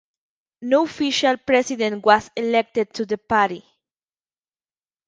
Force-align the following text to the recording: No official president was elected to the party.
No 0.63 0.81
official 0.85 1.37
president 1.37 2.03
was 2.03 2.31
elected 2.35 2.91
to 2.95 3.05
the 3.05 3.19
party. 3.19 3.63